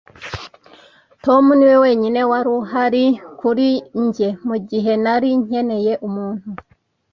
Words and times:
Tom 1.23 1.43
niwe 1.57 1.75
wenyine 1.83 2.21
wari 2.31 2.49
uhari 2.59 3.05
kuri 3.39 3.67
njye 4.03 4.29
mugihe 4.47 4.93
nari 5.03 5.29
nkeneye 5.43 5.93
umuntu. 6.07 6.49